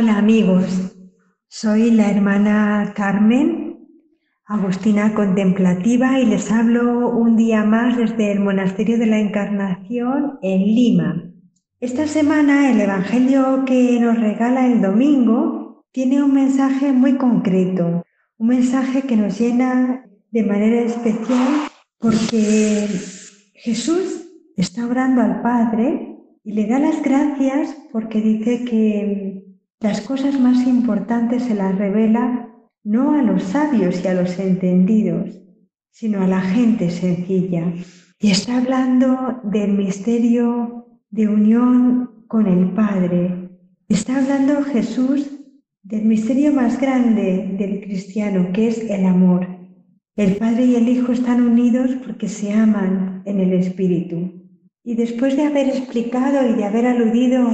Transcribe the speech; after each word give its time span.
Hola 0.00 0.16
amigos, 0.16 0.94
soy 1.48 1.90
la 1.90 2.08
hermana 2.08 2.92
Carmen, 2.94 3.88
Agustina 4.46 5.12
Contemplativa 5.12 6.20
y 6.20 6.26
les 6.26 6.52
hablo 6.52 7.08
un 7.08 7.36
día 7.36 7.64
más 7.64 7.96
desde 7.96 8.30
el 8.30 8.38
Monasterio 8.38 8.96
de 8.96 9.06
la 9.06 9.18
Encarnación 9.18 10.38
en 10.40 10.60
Lima. 10.60 11.32
Esta 11.80 12.06
semana 12.06 12.70
el 12.70 12.80
Evangelio 12.80 13.64
que 13.66 13.98
nos 13.98 14.20
regala 14.20 14.68
el 14.68 14.80
domingo 14.80 15.84
tiene 15.90 16.22
un 16.22 16.32
mensaje 16.32 16.92
muy 16.92 17.16
concreto, 17.16 18.04
un 18.36 18.46
mensaje 18.46 19.02
que 19.02 19.16
nos 19.16 19.36
llena 19.40 20.04
de 20.30 20.44
manera 20.44 20.80
especial 20.82 21.68
porque 21.98 22.86
Jesús 23.52 24.28
está 24.56 24.86
orando 24.86 25.22
al 25.22 25.42
Padre 25.42 26.20
y 26.44 26.52
le 26.52 26.68
da 26.68 26.78
las 26.78 27.02
gracias 27.02 27.76
porque 27.90 28.20
dice 28.20 28.64
que 28.64 29.47
las 29.80 30.00
cosas 30.00 30.40
más 30.40 30.66
importantes 30.66 31.44
se 31.44 31.54
las 31.54 31.76
revela 31.78 32.48
no 32.82 33.12
a 33.12 33.22
los 33.22 33.44
sabios 33.44 34.02
y 34.04 34.08
a 34.08 34.14
los 34.14 34.38
entendidos, 34.38 35.40
sino 35.90 36.22
a 36.22 36.26
la 36.26 36.40
gente 36.40 36.90
sencilla. 36.90 37.72
Y 38.18 38.30
está 38.32 38.58
hablando 38.58 39.40
del 39.44 39.74
misterio 39.74 40.86
de 41.10 41.28
unión 41.28 42.24
con 42.26 42.48
el 42.48 42.72
Padre. 42.72 43.50
Está 43.88 44.18
hablando 44.18 44.64
Jesús 44.64 45.30
del 45.84 46.04
misterio 46.06 46.52
más 46.52 46.80
grande 46.80 47.54
del 47.56 47.80
cristiano, 47.80 48.48
que 48.52 48.68
es 48.68 48.78
el 48.90 49.06
amor. 49.06 49.46
El 50.16 50.36
Padre 50.36 50.64
y 50.64 50.74
el 50.74 50.88
Hijo 50.88 51.12
están 51.12 51.40
unidos 51.40 51.92
porque 52.04 52.28
se 52.28 52.52
aman 52.52 53.22
en 53.26 53.38
el 53.38 53.52
Espíritu. 53.52 54.32
Y 54.82 54.96
después 54.96 55.36
de 55.36 55.44
haber 55.44 55.68
explicado 55.68 56.48
y 56.50 56.54
de 56.54 56.64
haber 56.64 56.86
aludido 56.86 57.48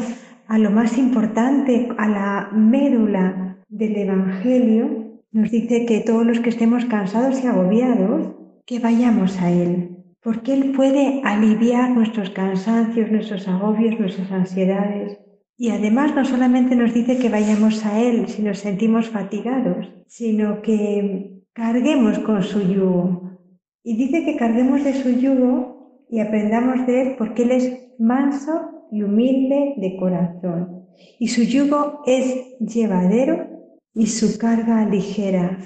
a 0.47 0.59
lo 0.59 0.71
más 0.71 0.99
importante, 0.99 1.89
a 1.97 2.09
la 2.09 2.51
médula 2.53 3.59
del 3.69 3.97
Evangelio, 3.97 5.21
nos 5.33 5.51
dice 5.51 5.87
que 5.87 6.01
todos 6.01 6.25
los 6.25 6.41
que 6.41 6.51
estemos 6.51 6.85
cansados 6.85 7.43
y 7.43 7.47
agobiados, 7.47 8.35
que 8.67 8.79
vayamos 8.79 9.41
a 9.41 9.51
Él, 9.51 10.05
porque 10.23 10.55
Él 10.55 10.73
puede 10.73 11.21
aliviar 11.25 11.91
nuestros 11.91 12.31
cansancios, 12.31 13.11
nuestros 13.11 13.47
agobios, 13.49 13.99
nuestras 13.99 14.31
ansiedades. 14.31 15.19
Y 15.57 15.71
además 15.71 16.15
no 16.15 16.25
solamente 16.25 16.75
nos 16.77 16.95
dice 16.95 17.19
que 17.19 17.29
vayamos 17.29 17.85
a 17.85 18.01
Él 18.01 18.29
si 18.29 18.43
nos 18.43 18.59
sentimos 18.59 19.09
fatigados, 19.11 19.93
sino 20.07 20.63
que 20.63 21.43
carguemos 21.53 22.19
con 22.21 22.43
su 22.43 22.61
yugo. 22.61 23.39
Y 23.83 23.97
dice 23.97 24.25
que 24.25 24.37
carguemos 24.37 24.83
de 24.83 24.95
su 24.95 25.11
yugo 25.11 26.07
y 26.09 26.21
aprendamos 26.21 26.87
de 26.87 27.03
Él 27.03 27.15
porque 27.19 27.43
Él 27.43 27.51
es 27.53 27.81
manso 27.99 28.74
y 28.95 29.03
humilde 29.03 29.75
de 29.77 29.97
corazón, 29.97 30.87
y 31.19 31.27
su 31.27 31.43
yugo 31.43 32.03
es 32.07 32.57
llevadero 32.61 33.45
y 33.93 34.07
su 34.07 34.39
carga 34.39 34.89
ligera. 34.89 35.59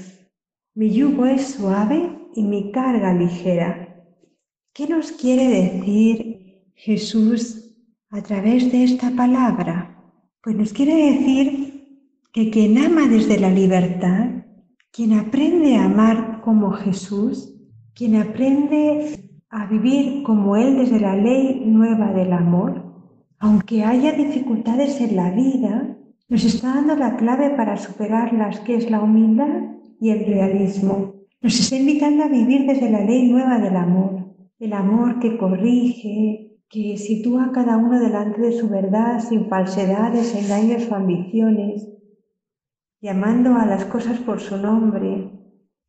Mi 0.74 0.90
yugo 0.90 1.26
es 1.26 1.48
suave 1.48 2.10
y 2.34 2.42
mi 2.42 2.72
carga 2.72 3.12
ligera. 3.12 4.02
¿Qué 4.72 4.86
nos 4.86 5.12
quiere 5.12 5.46
decir 5.46 6.70
Jesús 6.74 7.76
a 8.08 8.22
través 8.22 8.72
de 8.72 8.84
esta 8.84 9.10
palabra? 9.10 10.02
Pues 10.42 10.56
nos 10.56 10.72
quiere 10.72 10.94
decir 11.12 12.00
que 12.32 12.48
quien 12.48 12.78
ama 12.78 13.08
desde 13.08 13.38
la 13.38 13.50
libertad, 13.50 14.30
quien 14.90 15.12
aprende 15.12 15.76
a 15.76 15.84
amar 15.84 16.40
como 16.40 16.70
Jesús, 16.70 17.54
quien 17.94 18.16
aprende 18.16 19.18
a 19.50 19.66
vivir 19.66 20.22
como 20.22 20.56
Él 20.56 20.78
desde 20.78 20.98
la 20.98 21.14
ley 21.14 21.62
nueva 21.66 22.14
del 22.14 22.32
amor, 22.32 22.87
aunque 23.40 23.84
haya 23.84 24.12
dificultades 24.12 25.00
en 25.00 25.16
la 25.16 25.30
vida, 25.30 25.96
nos 26.28 26.44
está 26.44 26.74
dando 26.74 26.96
la 26.96 27.16
clave 27.16 27.50
para 27.50 27.76
superarlas, 27.76 28.60
que 28.60 28.74
es 28.74 28.90
la 28.90 29.00
humildad 29.00 29.76
y 30.00 30.10
el 30.10 30.26
realismo. 30.26 31.14
Nos 31.40 31.58
está 31.58 31.76
invitando 31.76 32.24
a 32.24 32.28
vivir 32.28 32.66
desde 32.66 32.90
la 32.90 33.00
ley 33.00 33.30
nueva 33.30 33.58
del 33.58 33.76
amor, 33.76 34.34
el 34.58 34.72
amor 34.72 35.20
que 35.20 35.38
corrige, 35.38 36.58
que 36.68 36.98
sitúa 36.98 37.46
a 37.46 37.52
cada 37.52 37.76
uno 37.76 37.98
delante 37.98 38.40
de 38.40 38.52
su 38.52 38.68
verdad 38.68 39.20
sin 39.20 39.48
falsedades, 39.48 40.34
engaños 40.34 40.90
o 40.90 40.96
ambiciones, 40.96 41.88
llamando 43.00 43.54
a 43.54 43.64
las 43.64 43.84
cosas 43.84 44.18
por 44.18 44.40
su 44.40 44.56
nombre, 44.56 45.30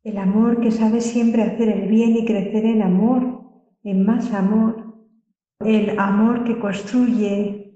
el 0.04 0.16
amor 0.16 0.60
que 0.60 0.70
sabe 0.70 1.00
siempre 1.02 1.42
hacer 1.42 1.68
el 1.68 1.88
bien 1.88 2.16
y 2.16 2.24
crecer 2.24 2.64
en 2.64 2.82
amor, 2.82 3.42
en 3.82 4.06
más 4.06 4.32
amor, 4.32 4.79
el 5.64 5.98
amor 5.98 6.44
que 6.44 6.58
construye, 6.58 7.74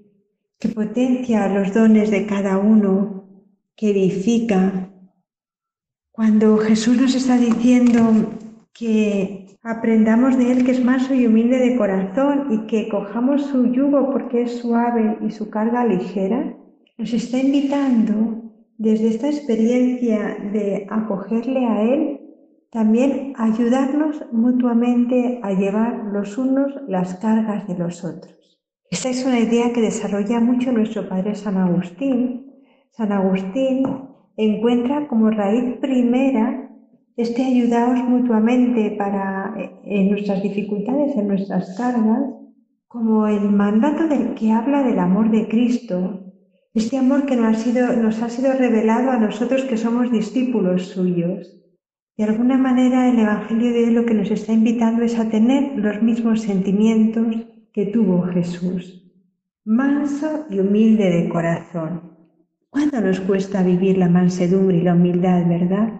que 0.59 0.69
potencia 0.69 1.47
los 1.49 1.73
dones 1.73 2.09
de 2.09 2.25
cada 2.25 2.57
uno, 2.57 3.25
que 3.75 3.91
edifica. 3.91 4.89
Cuando 6.11 6.57
Jesús 6.57 6.97
nos 6.97 7.13
está 7.13 7.37
diciendo 7.37 8.31
que 8.73 9.57
aprendamos 9.61 10.37
de 10.37 10.51
Él 10.51 10.65
que 10.65 10.71
es 10.71 10.83
manso 10.83 11.13
y 11.13 11.27
humilde 11.27 11.59
de 11.59 11.77
corazón 11.77 12.47
y 12.51 12.67
que 12.67 12.89
cojamos 12.89 13.43
su 13.43 13.71
yugo 13.71 14.11
porque 14.11 14.43
es 14.43 14.59
suave 14.59 15.17
y 15.21 15.31
su 15.31 15.49
carga 15.49 15.85
ligera, 15.85 16.55
nos 16.97 17.13
está 17.13 17.37
invitando 17.37 18.51
desde 18.77 19.09
esta 19.09 19.27
experiencia 19.29 20.37
de 20.51 20.87
acogerle 20.89 21.65
a 21.65 21.81
Él 21.83 22.24
también 22.75 23.31
ayudarnos 23.37 24.21
mutuamente 24.33 25.39
a 25.43 25.53
llevar 25.53 26.07
los 26.11 26.37
unos 26.37 26.73
las 26.89 27.13
cargas 27.15 27.65
de 27.69 27.77
los 27.77 28.03
otros. 28.03 28.35
Esta 28.91 29.07
es 29.07 29.25
una 29.25 29.39
idea 29.39 29.71
que 29.71 29.79
desarrolla 29.79 30.41
mucho 30.41 30.73
nuestro 30.73 31.07
padre 31.07 31.35
San 31.35 31.55
Agustín. 31.55 32.51
San 32.91 33.13
Agustín 33.13 33.85
encuentra 34.35 35.07
como 35.07 35.29
raíz 35.29 35.77
primera 35.79 36.69
este 37.15 37.45
ayudaos 37.45 38.03
mutuamente 38.09 38.91
para 38.97 39.55
eh, 39.57 39.71
en 39.85 40.11
nuestras 40.11 40.43
dificultades, 40.43 41.15
en 41.15 41.29
nuestras 41.29 41.77
cargas, 41.77 42.25
como 42.89 43.25
el 43.27 43.51
mandato 43.51 44.05
del 44.05 44.33
que 44.33 44.51
habla 44.51 44.83
del 44.83 44.99
amor 44.99 45.31
de 45.31 45.47
Cristo, 45.47 46.25
este 46.73 46.97
amor 46.97 47.25
que 47.25 47.37
nos 47.37 47.55
ha 47.55 47.57
sido, 47.57 47.95
nos 47.95 48.21
ha 48.21 48.27
sido 48.27 48.51
revelado 48.51 49.11
a 49.11 49.17
nosotros 49.17 49.63
que 49.63 49.77
somos 49.77 50.11
discípulos 50.11 50.87
suyos. 50.87 51.61
De 52.17 52.23
alguna 52.23 52.57
manera 52.57 53.09
el 53.09 53.19
Evangelio 53.19 53.73
de 53.73 53.85
hoy 53.85 53.91
lo 53.91 54.05
que 54.05 54.13
nos 54.13 54.31
está 54.31 54.53
invitando 54.53 55.03
es 55.03 55.19
a 55.19 55.27
tener 55.27 55.77
los 55.77 56.01
mismos 56.01 56.43
sentimientos 56.43 57.27
que 57.73 57.87
tuvo 57.87 58.23
Jesús, 58.27 59.11
manso 59.65 60.45
y 60.49 60.59
humilde 60.59 61.09
de 61.09 61.27
corazón. 61.27 62.13
¿Cuánto 62.69 63.01
nos 63.01 63.19
cuesta 63.19 63.63
vivir 63.63 63.97
la 63.97 64.07
mansedumbre 64.07 64.77
y 64.77 64.83
la 64.83 64.93
humildad, 64.93 65.45
verdad? 65.45 65.99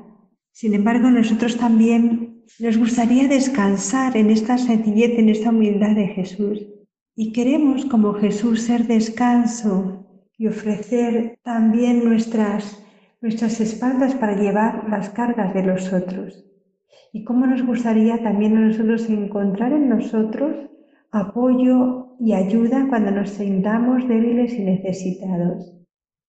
Sin 0.54 0.74
embargo, 0.74 1.12
nosotros 1.12 1.58
también 1.58 2.46
nos 2.60 2.78
gustaría 2.78 3.28
descansar 3.28 4.16
en 4.16 4.30
esta 4.30 4.58
sencillez, 4.58 5.20
en 5.20 5.28
esta 5.28 5.50
humildad 5.50 5.96
de 5.98 6.08
Jesús. 6.08 6.66
Y 7.14 7.34
queremos, 7.34 7.84
como 7.86 8.14
Jesús, 8.14 8.62
ser 8.62 8.88
descanso 8.88 10.08
y 10.38 10.48
ofrecer 10.48 11.40
también 11.44 12.06
nuestras 12.06 12.85
nuestras 13.22 13.60
espaldas 13.62 14.16
para 14.16 14.36
llevar 14.36 14.90
las 14.90 15.10
cargas 15.10 15.54
de 15.54 15.64
los 15.64 15.92
otros. 15.94 16.46
Y 17.12 17.24
cómo 17.24 17.48
nos 17.48 17.66
gustaría 17.66 18.22
también 18.22 18.58
a 18.58 18.62
nosotros 18.62 19.10
encontrar 19.10 19.72
en 19.72 19.90
nosotros 19.90 20.70
apoyo 21.12 22.18
y 22.20 22.34
ayuda 22.34 22.88
cuando 22.90 23.12
nos 23.12 23.30
sintamos 23.30 24.08
débiles 24.08 24.54
y 24.54 24.64
necesitados. 24.64 25.74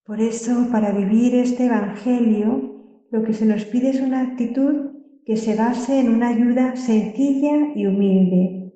Por 0.04 0.20
eso, 0.20 0.68
para 0.70 0.92
vivir 0.92 1.34
este 1.34 1.66
Evangelio, 1.66 2.76
lo 3.10 3.24
que 3.24 3.32
se 3.32 3.46
nos 3.46 3.64
pide 3.64 3.90
es 3.90 4.00
una 4.00 4.20
actitud 4.20 4.92
que 5.24 5.36
se 5.36 5.56
base 5.56 5.98
en 5.98 6.14
una 6.14 6.28
ayuda 6.28 6.76
sencilla 6.76 7.72
y 7.74 7.86
humilde, 7.86 8.72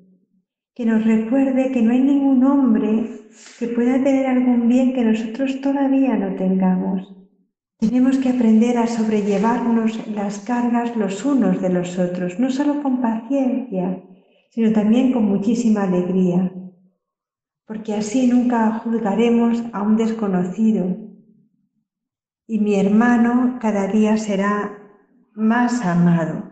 que 0.74 0.84
nos 0.84 1.04
recuerde 1.04 1.70
que 1.70 1.82
no 1.82 1.92
hay 1.92 2.00
ningún 2.00 2.42
hombre 2.42 3.06
que 3.60 3.68
pueda 3.68 4.02
tener 4.02 4.26
algún 4.26 4.68
bien 4.68 4.92
que 4.92 5.04
nosotros 5.04 5.60
todavía 5.60 6.16
no 6.16 6.34
tengamos 6.34 7.19
tenemos 7.80 8.18
que 8.18 8.28
aprender 8.28 8.76
a 8.76 8.86
sobrellevarnos 8.86 10.06
las 10.08 10.40
cargas 10.40 10.94
los 10.96 11.24
unos 11.24 11.62
de 11.62 11.70
los 11.70 11.98
otros, 11.98 12.38
no 12.38 12.50
solo 12.50 12.82
con 12.82 13.00
paciencia, 13.00 14.04
sino 14.50 14.72
también 14.72 15.12
con 15.12 15.24
muchísima 15.24 15.84
alegría, 15.84 16.52
porque 17.66 17.94
así 17.94 18.26
nunca 18.26 18.80
juzgaremos 18.80 19.62
a 19.72 19.82
un 19.82 19.96
desconocido 19.96 20.94
y 22.46 22.58
mi 22.58 22.74
hermano 22.74 23.58
cada 23.60 23.86
día 23.86 24.18
será 24.18 24.76
más 25.34 25.84
amado. 25.84 26.50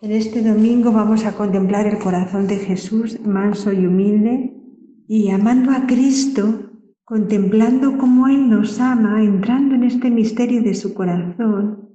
En 0.00 0.10
este 0.10 0.42
domingo 0.42 0.90
vamos 0.90 1.24
a 1.24 1.36
contemplar 1.36 1.86
el 1.86 1.98
corazón 1.98 2.48
de 2.48 2.56
Jesús 2.56 3.20
manso 3.20 3.72
y 3.72 3.86
humilde 3.86 4.54
y 5.06 5.30
amando 5.30 5.70
a 5.70 5.86
Cristo 5.86 6.73
contemplando 7.04 7.98
cómo 7.98 8.28
Él 8.28 8.48
nos 8.48 8.80
ama, 8.80 9.22
entrando 9.22 9.74
en 9.74 9.84
este 9.84 10.10
misterio 10.10 10.62
de 10.62 10.74
su 10.74 10.94
corazón, 10.94 11.90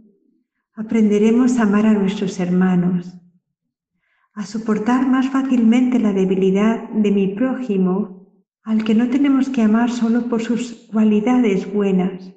aprenderemos 0.75 1.57
a 1.57 1.63
amar 1.63 1.88
a 1.88 1.94
nuestros 1.94 2.39
hermanos, 2.39 3.13
a 4.33 4.45
soportar 4.45 5.07
más 5.07 5.29
fácilmente 5.29 6.00
la 6.00 6.13
debilidad 6.13 6.89
de 6.89 7.11
mi 7.11 7.35
prójimo, 7.35 8.27
al 8.63 8.83
que 8.83 8.94
no 8.94 9.09
tenemos 9.09 9.50
que 9.50 9.63
amar 9.63 9.91
solo 9.91 10.27
por 10.27 10.41
sus 10.41 10.88
cualidades 10.91 11.73
buenas. 11.73 12.33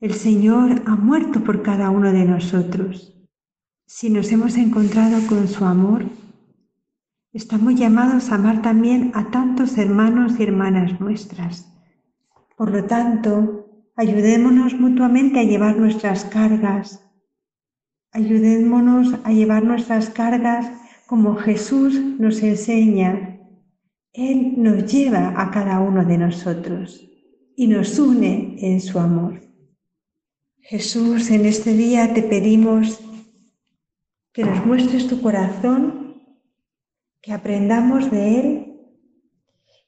El 0.00 0.14
Señor 0.14 0.82
ha 0.86 0.96
muerto 0.96 1.44
por 1.44 1.62
cada 1.62 1.90
uno 1.90 2.12
de 2.12 2.24
nosotros. 2.24 3.14
Si 3.86 4.10
nos 4.10 4.32
hemos 4.32 4.56
encontrado 4.56 5.24
con 5.28 5.48
su 5.48 5.64
amor, 5.64 6.06
estamos 7.36 7.74
llamados 7.74 8.30
a 8.30 8.36
amar 8.36 8.62
también 8.62 9.12
a 9.14 9.30
tantos 9.30 9.78
hermanos 9.78 10.38
y 10.38 10.42
hermanas 10.42 11.00
nuestras. 11.00 11.72
Por 12.56 12.72
lo 12.72 12.84
tanto, 12.84 13.68
ayudémonos 13.94 14.74
mutuamente 14.74 15.40
a 15.40 15.44
llevar 15.44 15.76
nuestras 15.76 16.24
cargas. 16.24 17.04
Ayudémonos 18.12 19.14
a 19.24 19.32
llevar 19.32 19.64
nuestras 19.64 20.10
cargas 20.10 20.66
como 21.06 21.36
Jesús 21.36 21.94
nos 22.18 22.42
enseña 22.42 23.36
él 24.16 24.54
nos 24.56 24.90
lleva 24.90 25.34
a 25.36 25.50
cada 25.50 25.78
uno 25.80 26.02
de 26.02 26.16
nosotros 26.16 27.06
y 27.54 27.66
nos 27.66 27.98
une 27.98 28.56
en 28.60 28.80
su 28.80 28.98
amor. 28.98 29.42
Jesús, 30.60 31.30
en 31.30 31.44
este 31.44 31.74
día 31.74 32.14
te 32.14 32.22
pedimos 32.22 32.98
que 34.32 34.42
nos 34.42 34.64
muestres 34.64 35.06
tu 35.06 35.20
corazón, 35.20 36.05
que 37.26 37.32
aprendamos 37.32 38.08
de 38.08 38.38
Él 38.38 38.76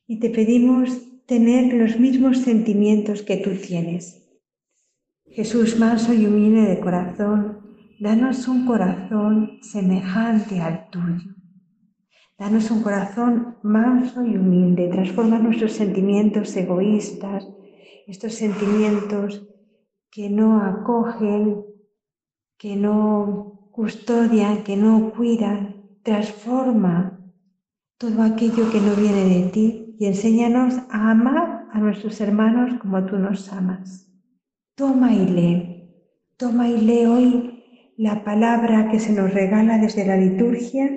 y 0.08 0.18
te 0.18 0.28
pedimos 0.28 0.90
tener 1.24 1.72
los 1.72 1.96
mismos 1.96 2.38
sentimientos 2.38 3.22
que 3.22 3.36
tú 3.36 3.50
tienes. 3.64 4.28
Jesús 5.24 5.78
manso 5.78 6.12
y 6.12 6.26
humilde 6.26 6.62
de 6.62 6.80
corazón, 6.80 7.60
danos 8.00 8.48
un 8.48 8.66
corazón 8.66 9.60
semejante 9.62 10.60
al 10.60 10.90
tuyo. 10.90 11.32
Danos 12.36 12.72
un 12.72 12.82
corazón 12.82 13.58
manso 13.62 14.26
y 14.26 14.36
humilde, 14.36 14.88
transforma 14.88 15.38
nuestros 15.38 15.74
sentimientos 15.74 16.56
egoístas, 16.56 17.46
estos 18.08 18.34
sentimientos 18.34 19.48
que 20.10 20.28
no 20.28 20.60
acogen, 20.60 21.62
que 22.56 22.74
no 22.74 23.70
custodian, 23.70 24.64
que 24.64 24.76
no 24.76 25.12
cuidan, 25.12 26.00
transforma 26.02 27.17
todo 27.98 28.22
aquello 28.22 28.70
que 28.70 28.80
no 28.80 28.94
viene 28.94 29.24
de 29.24 29.50
ti 29.50 29.96
y 29.98 30.06
enséñanos 30.06 30.74
a 30.88 31.10
amar 31.10 31.66
a 31.72 31.80
nuestros 31.80 32.20
hermanos 32.20 32.78
como 32.80 33.04
tú 33.06 33.18
nos 33.18 33.52
amas. 33.52 34.08
Toma 34.76 35.12
y 35.12 35.26
lee, 35.26 35.90
toma 36.36 36.68
y 36.68 36.80
lee 36.80 37.06
hoy 37.06 37.64
la 37.96 38.22
palabra 38.22 38.88
que 38.92 39.00
se 39.00 39.12
nos 39.12 39.34
regala 39.34 39.78
desde 39.78 40.06
la 40.06 40.16
liturgia. 40.16 40.88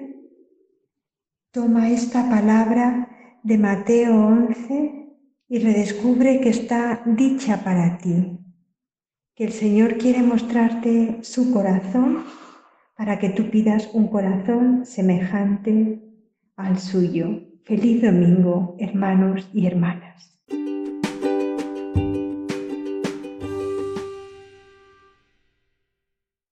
Toma 1.52 1.90
esta 1.90 2.30
palabra 2.30 3.10
de 3.42 3.58
Mateo 3.58 4.16
11 4.28 5.18
y 5.50 5.58
redescubre 5.58 6.40
que 6.40 6.50
está 6.50 7.02
dicha 7.08 7.64
para 7.64 7.98
ti, 7.98 8.38
que 9.36 9.46
el 9.46 9.52
Señor 9.52 9.98
quiere 9.98 10.22
mostrarte 10.22 11.24
su 11.24 11.52
corazón 11.52 12.26
para 12.96 13.18
que 13.18 13.30
tú 13.30 13.50
pidas 13.50 13.90
un 13.92 14.08
corazón 14.08 14.86
semejante 14.86 16.11
al 16.56 16.80
suyo. 16.80 17.42
Feliz 17.64 18.02
domingo, 18.02 18.76
hermanos 18.80 19.50
y 19.54 19.68
hermanas. 19.68 20.40